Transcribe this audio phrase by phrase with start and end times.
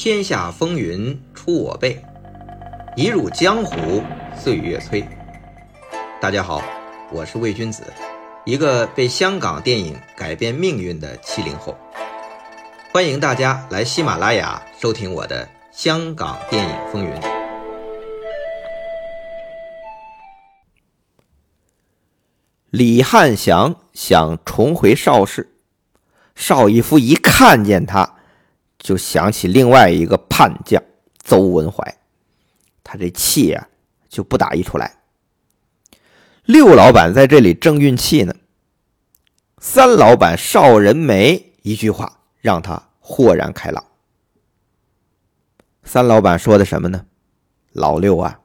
[0.00, 2.00] 天下风云出我辈，
[2.94, 4.00] 一入江湖
[4.32, 5.04] 岁月催。
[6.20, 6.62] 大家好，
[7.10, 7.82] 我是魏君子，
[8.44, 11.76] 一个被香港电影改变命运的七零后。
[12.92, 17.10] 欢迎大家来喜马拉雅收听我的《香港电影风云》。
[22.70, 25.56] 李汉祥想重回邵氏，
[26.36, 28.17] 邵逸夫一看见他，
[28.78, 30.82] 就想起另外一个叛将
[31.22, 31.98] 邹文怀，
[32.82, 33.68] 他这气呀
[34.08, 34.96] 就不打一处来。
[36.44, 38.34] 六老板在这里正运气呢，
[39.58, 43.84] 三老板邵仁梅一句话让他豁然开朗。
[45.82, 47.04] 三老板说的什么呢？
[47.72, 48.40] 老六啊，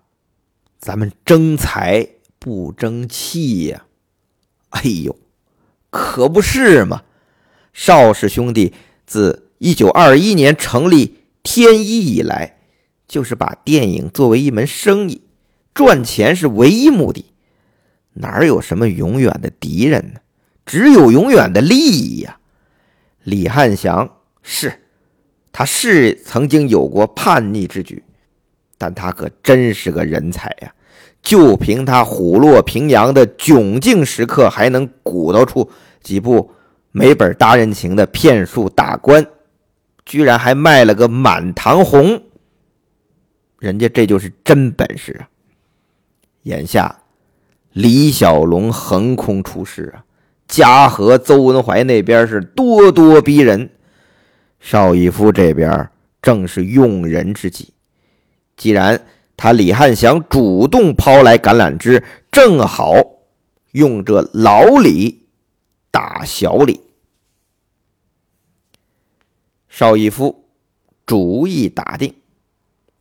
[0.80, 2.08] 咱们争财
[2.40, 3.86] 不争气呀！
[4.70, 5.16] 哎呦，
[5.90, 7.04] 可不是嘛！
[7.72, 8.74] 邵氏兄弟
[9.06, 12.58] 自一九二一年成立天一以来，
[13.08, 15.22] 就是把电影作为一门生意，
[15.74, 17.28] 赚钱是唯一目的，
[18.16, 20.20] 哪有什么永远的敌人呢？
[20.66, 22.40] 只有永远的利益呀！
[23.24, 24.82] 李汉祥是，
[25.54, 28.04] 他是曾经有过叛逆之举，
[28.78, 30.74] 但他可真是个人才呀！
[31.22, 35.72] 就凭他虎落平阳的窘境时刻，还能鼓捣出
[36.02, 36.52] 几部
[36.92, 39.26] 没本搭人情的骗术大观，
[40.06, 42.22] 居然还卖了个满堂红，
[43.60, 45.30] 人家这就是真本事啊！
[46.44, 47.00] 眼下
[47.72, 50.04] 李小龙横空出世啊，
[50.48, 53.70] 嘉禾、邹文怀那边是咄咄逼人，
[54.60, 55.90] 邵逸夫这边
[56.22, 57.74] 正是用人之际，
[58.58, 59.02] 既然。
[59.36, 62.94] 他李汉祥主动抛来橄榄枝，正好
[63.72, 65.26] 用这老李
[65.90, 66.80] 打小李。
[69.74, 70.46] 邵逸夫
[71.04, 72.14] 主意打定，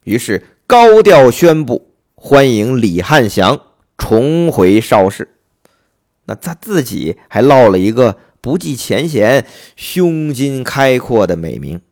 [0.05, 3.61] 于是高调宣布欢迎李汉祥
[3.99, 5.37] 重回邵氏。
[6.25, 9.47] 那他自己还落了一个不计前嫌、
[9.77, 11.83] 胸襟开阔的美名。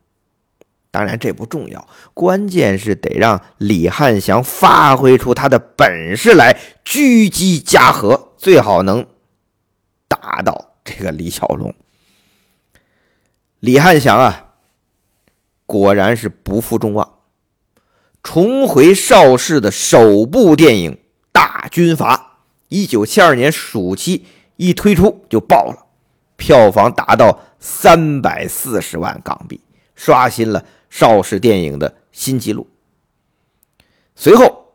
[0.91, 9.07] 当然这不重要，关键是得让李汉祥发挥出他的本事来，狙击嘉禾，最好能
[10.09, 11.75] 打倒这个李小龙。
[13.59, 14.50] 李汉祥啊，
[15.71, 17.19] 果然是不负众望，
[18.25, 20.95] 重回邵氏的首部电影
[21.31, 22.17] 《大军阀》，
[22.67, 24.27] 一九七二年暑期
[24.57, 25.87] 一推出就爆了，
[26.35, 29.61] 票房达到三百四十万港币，
[29.95, 30.65] 刷新了。
[30.89, 32.69] 邵氏电影的新纪录。
[34.17, 34.73] 随后，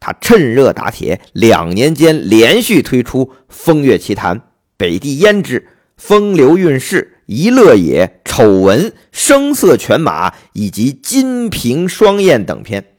[0.00, 4.36] 他趁热打铁，两年间连续推出《风月奇谭》
[4.78, 5.60] 《北地胭脂》
[5.98, 12.96] 《风流韵事》《一乐也》《丑闻》《声色犬马》以及《金瓶双燕》等片，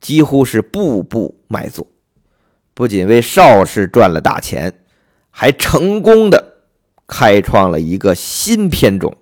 [0.00, 1.88] 几乎是步步卖座，
[2.74, 4.84] 不仅为邵氏赚了大钱，
[5.30, 6.58] 还成功的
[7.08, 9.16] 开创了一个新片种。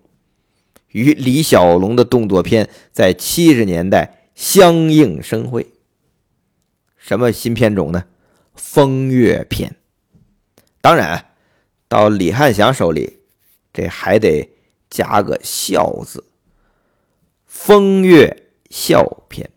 [0.89, 5.67] 与李小龙的动作片在七十年代相映生辉。
[6.99, 8.05] 什么新片种呢？
[8.55, 9.75] 风月片。
[10.83, 11.29] 当然，
[11.89, 13.21] 到李汉祥手里，
[13.76, 14.48] 这还得
[14.88, 16.25] 加个笑字。
[17.44, 19.50] 风月笑片，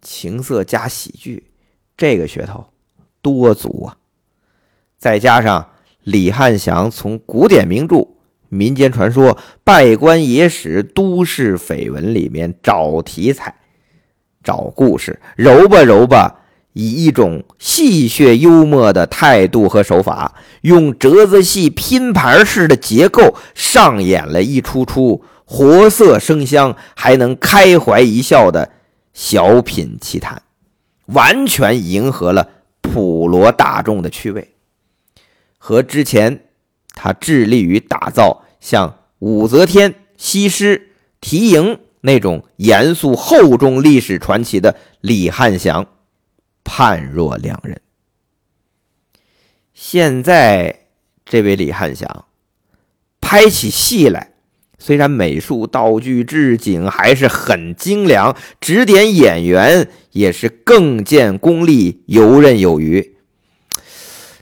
[0.00, 1.50] 情色加喜剧，
[1.94, 2.64] 这个噱头
[3.20, 3.98] 多足啊！
[4.96, 5.72] 再加上
[6.04, 8.08] 李汉祥从古典名著。
[8.48, 13.54] 民间传说、拜官野史、都市绯闻里面找题材、
[14.42, 16.40] 找故事，揉吧揉吧，
[16.72, 28.70] 以一种戏谑幽默的态度和手法，用折子戏拼盘式的结构上演了一出出活色生香、还能开怀一笑的
[29.12, 30.42] 小品奇谈，
[31.06, 32.48] 完全迎合了
[32.80, 34.54] 普罗大众的趣味，
[35.58, 36.44] 和之前。
[37.00, 40.88] 他致力于打造像武则天、西施、
[41.20, 45.86] 缇萦那种严肃厚重历史传奇的李汉祥
[46.64, 47.80] 判若两人。
[49.80, 50.80] 现在
[51.24, 52.24] 这位李汉祥
[53.20, 54.32] 拍起戏来，
[54.76, 63.14] 虽然美术道具置景还是很精良，指点演员也是更见功力，游刃有余。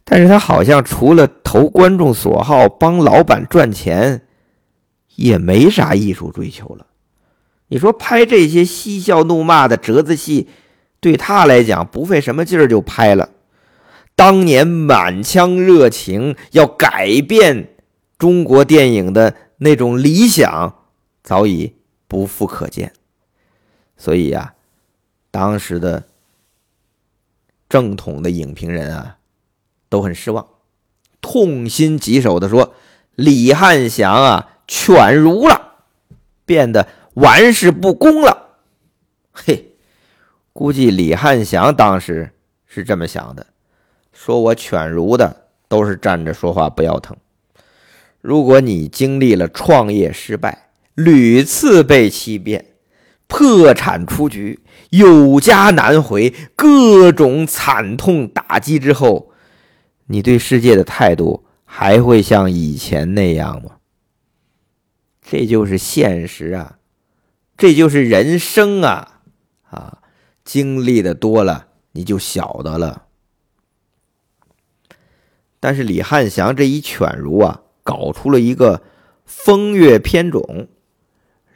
[0.04, 4.22] 但是他好像除了投观众所好、帮老板赚钱，
[5.16, 6.86] 也没啥艺术追求了。
[7.68, 10.48] 你说拍这些嬉笑怒骂的折子戏，
[10.98, 13.28] 对他来讲不费什么劲儿就拍了。
[14.16, 17.76] 当年满腔热情要改变
[18.18, 20.84] 中国电影的那种理想，
[21.22, 21.76] 早已
[22.08, 22.94] 不复可见。
[23.98, 24.54] 所以呀，
[25.30, 26.04] 当时的
[27.68, 29.18] 正统的影评人啊
[29.90, 30.46] 都很失望，
[31.20, 32.74] 痛心疾首的说
[33.16, 35.84] ：“李汉祥啊，犬儒了，
[36.46, 38.60] 变得玩世不恭了。”
[39.32, 39.76] 嘿，
[40.54, 42.32] 估计李汉祥当时
[42.64, 43.46] 是这么想的，
[44.18, 47.14] 说我犬儒的都是站着说话不腰疼。
[48.22, 52.64] 如果你经历了创业失败，屡次被欺骗，
[53.26, 54.58] 破产出局，
[54.90, 59.30] 有家难回，各种惨痛打击之后，
[60.06, 63.72] 你对世界的态度还会像以前那样吗？
[65.20, 66.78] 这就是现实啊，
[67.56, 69.20] 这就是人生啊！
[69.70, 69.98] 啊，
[70.44, 73.05] 经历的多了，你就晓得了。
[75.66, 77.60] 但是李汉祥这一犬儒啊！
[77.82, 78.82] 搞出了一个
[79.24, 80.68] 风月片种，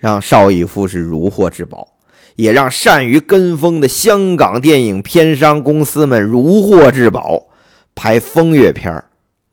[0.01, 1.97] 让邵逸夫是如获至宝，
[2.35, 7.47] 也让善于跟风的香港电影片商公司们如获至宝。
[7.95, 9.01] 拍风月片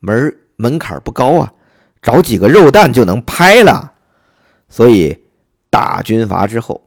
[0.00, 1.52] 门门槛不高啊，
[2.02, 3.92] 找几个肉蛋就能拍了。
[4.68, 5.16] 所以
[5.70, 6.82] 大军阀之后，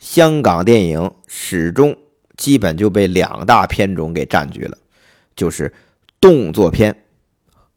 [0.00, 1.92] 香港电影始终
[2.36, 4.78] 基本就被两大片种给占据了，
[5.34, 5.72] 就是
[6.20, 7.04] 动作片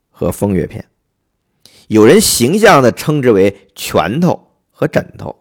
[0.10, 0.86] 和风月片。
[1.88, 5.36] 有人形象的称之为拳头和枕头，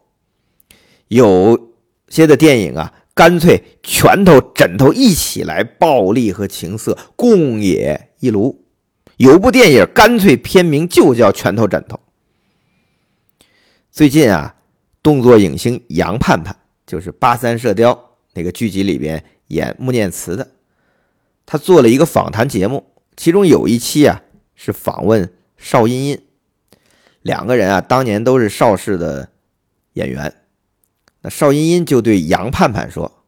[1.08, 1.72] 有
[2.08, 8.64] 些的电影啊，干脆拳头枕头一起来，暴力和情色共冶一炉。
[9.16, 12.00] 有部电影干脆片名就叫拳头枕头。
[13.90, 14.56] 最近啊，
[15.02, 16.56] 动作影星杨盼盼，
[16.86, 17.94] 就是《八三射雕》
[18.34, 20.50] 那个剧集里边演穆念慈的，
[21.46, 24.22] 他做了一个访谈节目，其中有一期啊
[24.54, 26.22] 是访问邵音音。
[27.22, 29.28] 两个人啊，当年都是邵氏的
[29.92, 30.34] 演员。
[31.20, 33.24] 那邵音音就对杨盼盼说：“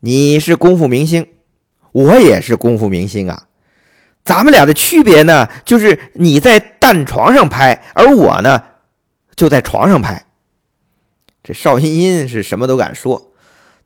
[0.00, 1.26] 你是功夫明星，
[1.90, 3.48] 我也是功夫明星啊。
[4.24, 8.62] 咱们俩的区别呢，就是你在弹床上拍，而我呢
[9.34, 10.24] 就在床上拍。”
[11.42, 13.32] 这邵音音是什么都敢说，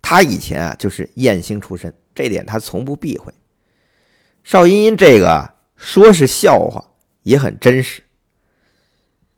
[0.02, 3.32] 他以前啊就是艳星出身，这点他从不避讳。
[4.42, 6.84] 邵音音这个说是笑话，
[7.22, 8.02] 也很真实。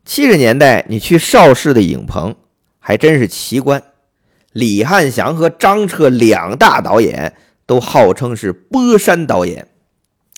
[0.04, 2.34] 七十年代，你去邵氏的影棚，
[2.78, 3.82] 还真是奇观。
[4.52, 7.34] 李汉祥和张彻两大导演
[7.66, 9.68] 都号称是剥衫导演。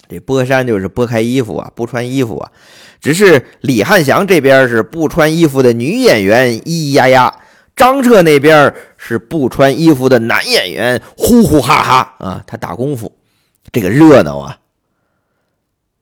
[0.08, 2.52] 这剥衫就是剥开衣服啊，不穿衣服啊。
[3.00, 7.34] 只是李汉祥这边是不穿衣服的女演员咿咿呀呀，
[7.74, 13.16] 张彻那边是不穿衣服的男演员呼呼哈哈啊，他打功夫，
[13.72, 14.60] 这个热闹啊。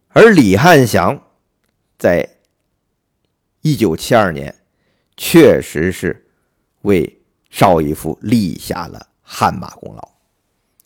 [0.08, 1.22] 而李汉祥
[1.98, 2.28] 在。
[3.64, 4.56] 一九七二年，
[5.16, 6.26] 确实是
[6.80, 10.16] 为邵逸夫立下了汗马功劳，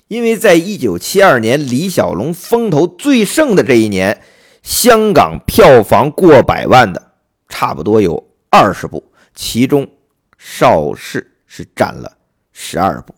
[0.09, 4.23] 因为在一九七二年李小龙风头最盛的这一年，
[4.63, 7.13] 香港票房过百万的
[7.49, 9.89] 差不多有二十部，其中
[10.37, 12.19] 邵氏是占了
[12.53, 13.15] 十二部，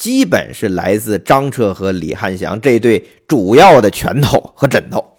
[0.00, 5.18] 基本是来自张彻和李汉祥这对主要的拳头和枕头，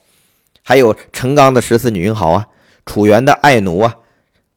[0.64, 2.48] 还有陈刚的十四女英豪啊。
[2.84, 3.98] 楚原的爱奴啊，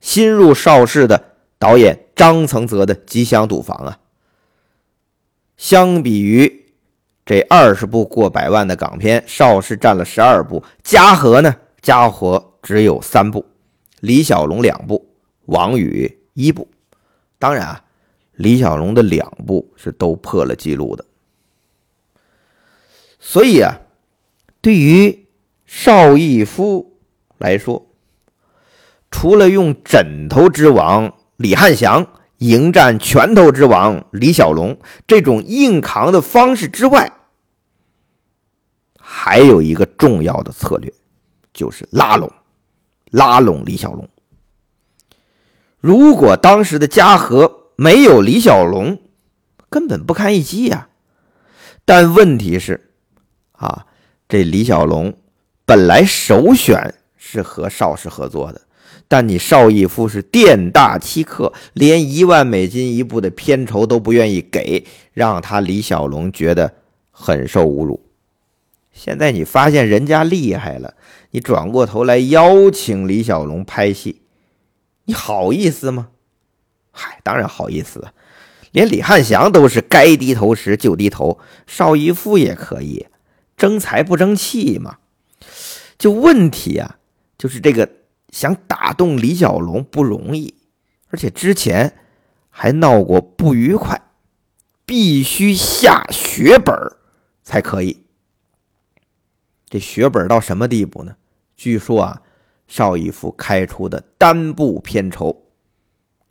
[0.00, 3.98] 新入邵氏的导演张曾泽的吉祥赌房啊，
[5.58, 6.72] 相比于
[7.26, 13.44] 这二十部过百万的港片，邵氏占了十二部，嘉禾呢，嘉禾只有三部，
[14.00, 15.06] 李小龙两部，
[15.44, 16.66] 王宇一部。
[17.38, 17.83] 当然啊，
[18.36, 21.04] 李小龙的两部是都破了记录的。
[23.18, 23.80] 所以啊，
[24.60, 25.26] 对于
[25.64, 26.98] 邵逸夫
[27.38, 27.86] 来说，
[29.10, 32.06] 除了用枕头之王李汉祥
[32.38, 37.12] 迎战拳头之王李小龙这种硬扛的方式之外，
[38.98, 40.92] 还有一个重要的策略，
[41.52, 42.30] 就是拉拢，
[43.10, 44.08] 拉拢李小龙。
[45.80, 48.98] 如果当时的嘉禾没有李小龙，
[49.68, 50.88] 根本不堪一击呀。
[51.84, 52.90] 但问题是，
[53.52, 53.86] 啊，
[54.28, 55.16] 这李小龙
[55.64, 58.62] 本来首选是和邵氏合作的。
[59.06, 66.74] 但你邵逸夫是店大欺客，连一万美金一部的片酬都不愿意给，让他李小龙觉得
[67.10, 68.00] 很受侮辱。
[68.92, 70.94] 现在你发现人家厉害了，
[71.32, 74.22] 你转过头来邀请李小龙拍戏，
[75.04, 76.08] 你好意思吗？
[76.94, 78.08] 嗨，当然好意思，
[78.72, 83.06] 连李汉祥都是该低头时就低头，邵逸夫也可以，
[83.56, 84.98] 争财不争气嘛。
[85.98, 86.96] 就问题啊，
[87.36, 87.88] 就是这个。
[88.30, 90.56] 想打动李小龙不容易，
[91.06, 91.96] 而且之前
[92.50, 94.08] 还闹过不愉快，
[94.84, 96.76] 必须下血本
[97.44, 98.02] 才可以。
[99.68, 101.14] 这血本到什么地步呢？
[101.54, 102.22] 据说啊，
[102.66, 105.43] 邵逸夫开出的单部片酬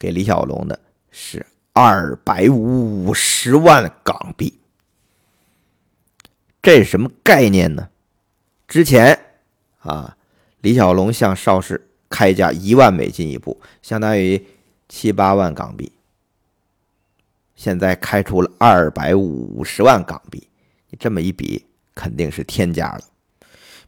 [0.04, 0.78] 给李小龙的
[1.12, 4.60] 是二百五十万港币。
[6.62, 7.88] 这是什么概念呢？
[8.68, 9.18] 之前
[9.80, 10.18] 啊，
[10.60, 14.46] 李小龙向邵氏开价一万美金一部，相当于
[14.90, 15.94] 七八万港币。
[17.56, 20.50] 现在开出了二百五十万港币，
[20.90, 23.06] 你这么一比，肯定是天价了。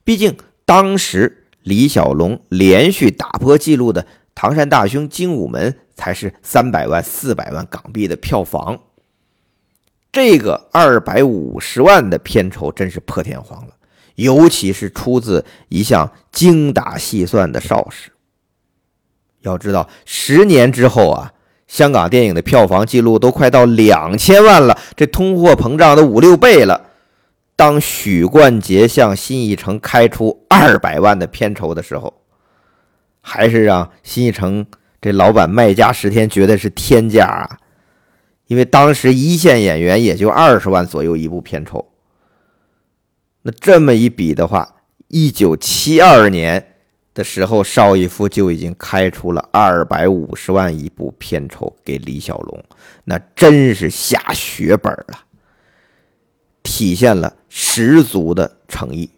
[0.06, 4.04] 毕竟当时李小龙连续打破记录的
[4.34, 8.80] 《唐山大兄》《精武门》才是三百万、四百万港币的票房。
[10.12, 13.74] 这个二百五十万的片酬真是破天荒了，
[14.16, 18.12] 尤其是出自一向精打细算的邵氏。
[19.42, 21.34] 要知道，十年之后啊，
[21.68, 26.92] 香港电影的票房记录都快到两千万了，这通货膨胀都五六倍了。
[27.58, 32.22] 当许冠杰向新艺城开出二百万的片酬的时候，
[33.22, 34.66] 还是让新艺城
[35.06, 37.60] 这老板卖家十天绝对是天价啊。
[38.48, 41.86] 因为当时一线演员也就二十万左右一部片酬，
[43.44, 44.78] 那这么一比的话，
[45.10, 46.74] 一九七二年
[47.14, 52.64] 的时候，邵逸夫就已经开出了二百五十万一部片酬给李小龙，
[53.04, 55.20] 那真是下血本了，
[56.64, 59.12] 体现了十足的诚意。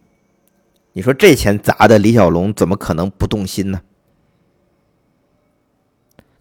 [0.92, 3.80] 你说这钱砸的李小龙怎么可能不动心呢？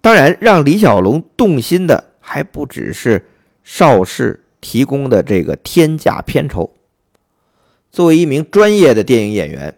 [0.06, 2.12] 当然，让李小龙动心的。
[2.20, 3.28] 还不只是
[3.64, 6.75] 邵氏提供的这个天价片酬。
[7.90, 9.76] 作为一名专业的电影演员，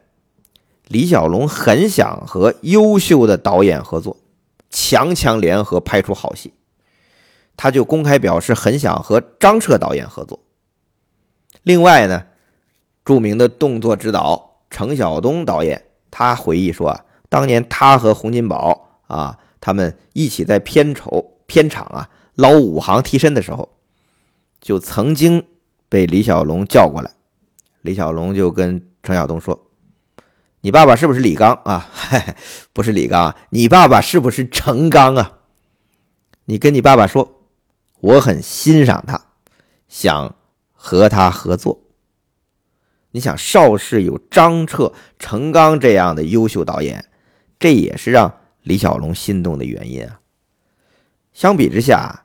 [0.87, 4.19] 李小龙很想和优秀的导演合作，
[4.69, 6.53] 强强联合拍出好戏。
[7.57, 10.41] 他就公开表示很想和张彻导演合作。
[11.63, 12.25] 另外呢，
[13.03, 22.11] 著名的动作指导程晓东导演，他回忆说啊，当年他和洪金宝啊，他们一起在片酬片场啊。
[22.35, 23.77] 捞武行替身的时候，
[24.61, 25.45] 就曾经
[25.89, 27.11] 被李小龙叫过来。
[27.83, 29.71] 李小龙就跟程晓东说
[30.63, 31.91] ：“你爸爸是不是李刚啊？
[32.73, 35.39] 不是李刚，你爸爸是不是程刚啊？
[36.45, 37.43] 你跟你爸爸说，
[38.01, 39.21] 我很欣赏他，
[39.89, 40.37] 想
[40.73, 41.83] 和他合作。
[43.11, 47.07] 你想邵氏有张彻、程刚这样的优秀导演，
[47.59, 50.21] 这也是让李小龙心动的原因啊。
[51.33, 52.25] 相比之下。”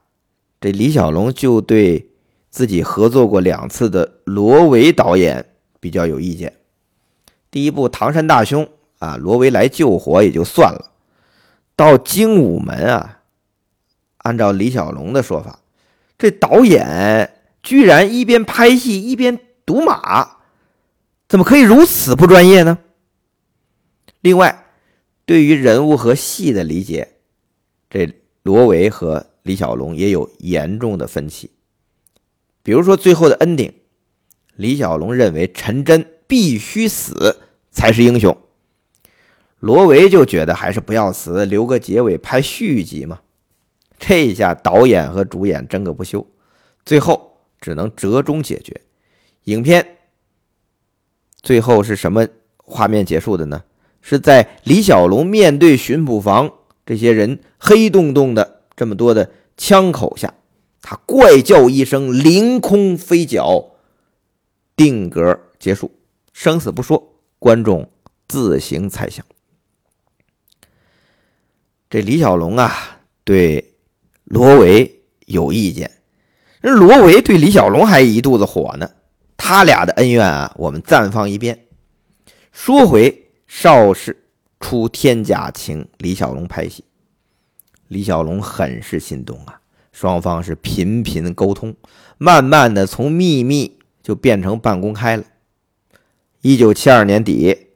[0.64, 2.08] 这李小龙就对
[2.50, 5.46] 自己合作过两次的罗维导演
[5.82, 6.54] 比较有意见。
[7.52, 8.64] 第一部《唐山大兄》
[9.00, 10.94] 啊，罗维来救火也就算了，
[11.76, 13.20] 到《精武门》啊，
[14.20, 15.60] 按照李小龙的说法，
[16.18, 20.38] 这导演居然一边拍戏一边赌马，
[21.28, 22.78] 怎么可以如此不专业呢？
[24.22, 24.63] 另外，
[25.26, 27.14] 对于人物和戏的理解，
[27.90, 28.14] 这
[28.44, 29.28] 罗维和。
[29.44, 31.52] 李小龙也有严重的分歧，
[32.64, 33.74] 比如说最后的 ending，
[34.56, 38.38] 李小龙认为陈真必须死才是英雄，
[39.60, 43.20] 罗维就觉得还是不要死，留个结尾拍续集嘛。
[44.00, 46.26] 这一下导演和主演争个不休，
[46.86, 48.80] 最后只能折中解决。
[49.44, 49.98] 影片
[51.42, 52.26] 最后是什么
[52.56, 53.62] 画面结束的呢？
[54.04, 56.52] 是在李小龙面对巡捕房
[56.86, 58.60] 这些人黑洞洞的。
[58.76, 60.34] 这么多的枪口下，
[60.82, 63.76] 他怪叫一声，凌空飞脚，
[64.76, 65.92] 定格结束，
[66.34, 67.88] 生死不说，观众
[68.28, 69.24] 自行猜想。
[71.88, 73.76] 这李小龙啊，对
[74.24, 75.92] 罗维有意见，
[76.60, 78.90] 人罗维对李小龙还一肚子火呢。
[79.38, 81.68] 他俩的恩怨啊，我们暂放一边。
[82.52, 83.23] 说回
[83.56, 84.26] 邵氏
[84.60, 86.84] 出天价请李小龙拍戏。
[87.88, 91.76] 李小龙很是心动啊，双方是频频沟通，
[92.18, 95.24] 慢慢的从秘密就变成半公开了。
[96.42, 97.68] 一九七二年底，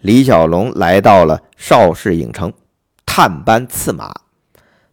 [0.00, 2.52] 李小龙来到了邵氏影城，
[3.06, 4.20] 探班刺马，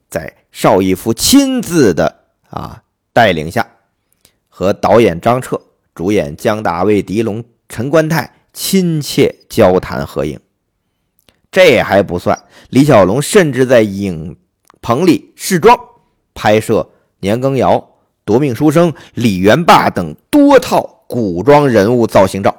[0.10, 3.68] 在邵逸夫亲自的啊带领下，
[4.48, 5.62] 和导演张彻、
[5.94, 10.40] 主演姜大卫、狄龙、陈观泰亲切交谈合影。
[11.52, 14.38] 这还不算，李小龙甚至在影。
[14.86, 15.80] 棚里试装
[16.34, 16.90] 拍摄
[17.22, 17.96] 年羹尧、
[18.26, 22.54] 夺命书生、李元霸等多套古装人物造型照。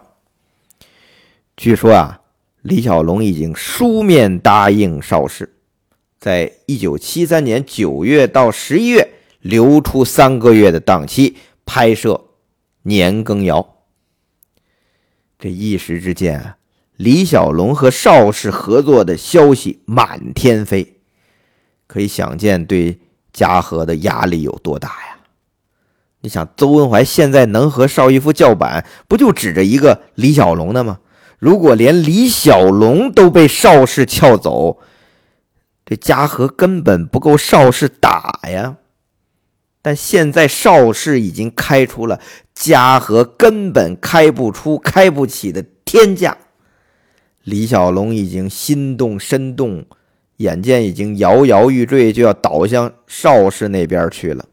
[1.54, 2.22] 据说啊，
[2.62, 5.54] 李小龙已经书面答应邵氏，
[6.18, 9.06] 在一九七三年九月到十一月
[9.40, 11.36] 留出三个月的档期
[11.66, 12.12] 拍摄
[12.84, 13.60] 《年羹尧》。
[15.44, 16.56] 这一时之间啊，
[16.96, 21.00] 李小龙和邵氏合作的消息满天飞，
[21.86, 22.98] 可以想见对
[23.30, 25.18] 嘉禾的压力有多大呀！
[26.22, 31.00] 你想，邹文怀现在能和邵逸夫叫板，不就指着一个李小龙的吗？
[31.38, 34.78] 如果连李小龙都被邵氏撬走，
[35.84, 38.78] 这嘉禾根本不够邵氏打呀！
[39.82, 42.18] 但现在邵氏已经开出了
[42.54, 46.38] 嘉禾根本开不出、开不起的天价，
[47.42, 49.84] 李小龙已经心动身动，
[50.36, 54.46] 眼见已经摇摇欲坠，就要倒向邵氏那边去了。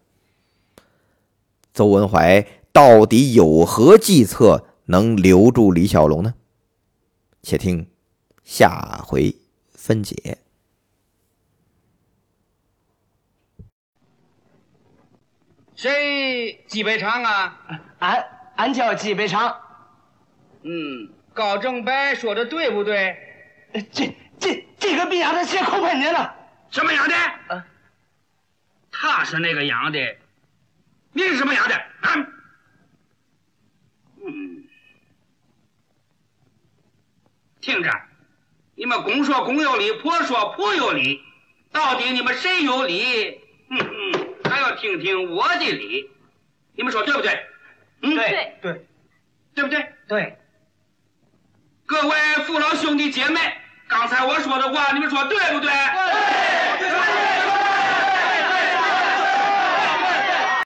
[1.73, 6.33] 邹文怀到底有何计策能留住李小龙呢？
[7.43, 7.87] 且听
[8.43, 9.35] 下回
[9.73, 10.37] 分解。
[15.81, 17.59] 谁纪北长啊？
[17.97, 18.23] 俺
[18.55, 19.59] 俺叫纪北长。
[20.61, 23.17] 嗯，高正白说的对不对？
[23.91, 26.35] 这这这个逼样的血口喷你了。
[26.69, 27.15] 什么样的？
[27.15, 27.65] 啊，
[28.91, 30.17] 他是那个样的。
[31.13, 31.75] 你是什么样的？
[31.75, 32.27] 啊？
[34.23, 34.63] 嗯，
[37.59, 37.89] 听着，
[38.75, 41.19] 你们公说公有理，婆说婆有理，
[41.71, 43.41] 到底你们谁有理？
[43.71, 44.20] 嗯嗯。
[44.61, 46.07] 还要听听我的理，
[46.75, 47.31] 你们说对不对？
[48.03, 48.85] 嗯，对对，
[49.55, 49.85] 对不对？
[50.07, 50.37] 对。
[51.87, 52.15] 各位
[52.45, 53.39] 父老兄弟姐妹，
[53.87, 55.71] 刚才我说的话，你们说对不对？
[56.79, 57.40] 对。